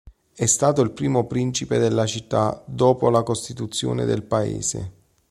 È 0.33 0.45
stato 0.47 0.81
il 0.81 0.93
primo 0.93 1.27
principe 1.27 1.77
della 1.77 2.07
città 2.07 2.59
dopo 2.65 3.11
la 3.11 3.21
costituzione 3.21 4.03
del 4.03 4.23
paese. 4.23 4.91